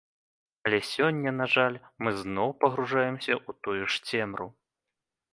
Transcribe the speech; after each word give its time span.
Але 0.67 0.77
сёння, 0.93 1.31
на 1.41 1.45
жаль, 1.55 1.77
мы 2.07 2.13
зноў 2.21 2.49
пагружаемся 2.65 3.33
ў 3.47 3.51
тую 3.67 3.83
ж 3.97 4.01
цемру. 4.09 4.47